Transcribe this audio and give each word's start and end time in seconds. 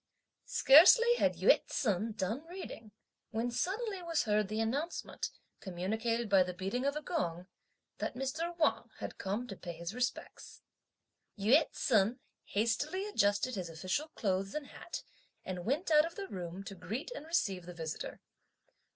Scarcely 0.47 1.13
had 1.17 1.35
Yü 1.37 1.61
ts'un 1.67 2.13
done 2.13 2.43
reading, 2.47 2.91
when 3.29 3.51
suddenly 3.51 4.01
was 4.01 4.23
heard 4.23 4.47
the 4.47 4.59
announcement, 4.59 5.29
communicated 5.59 6.27
by 6.27 6.41
the 6.41 6.55
beating 6.55 6.85
of 6.85 6.95
a 6.95 7.03
gong, 7.03 7.45
that 7.99 8.15
Mr. 8.15 8.57
Wang 8.57 8.89
had 8.97 9.19
come 9.19 9.45
to 9.45 9.55
pay 9.55 9.73
his 9.73 9.93
respects. 9.93 10.63
Yü 11.37 11.69
ts'un 11.71 12.17
hastily 12.45 13.05
adjusted 13.05 13.53
his 13.53 13.69
official 13.69 14.07
clothes 14.15 14.55
and 14.55 14.65
hat, 14.69 15.03
and 15.45 15.65
went 15.65 15.91
out 15.91 16.05
of 16.07 16.15
the 16.15 16.27
room 16.27 16.63
to 16.63 16.73
greet 16.73 17.11
and 17.11 17.27
receive 17.27 17.67
the 17.67 17.73
visitor. 17.75 18.21